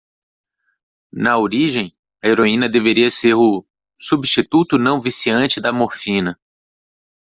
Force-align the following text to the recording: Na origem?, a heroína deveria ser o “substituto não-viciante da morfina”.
Na 1.13 1.37
origem?, 1.37 1.95
a 2.23 2.27
heroína 2.27 2.67
deveria 2.67 3.11
ser 3.11 3.35
o 3.35 3.63
“substituto 3.99 4.79
não-viciante 4.79 5.61
da 5.61 5.71
morfina”. 5.71 6.39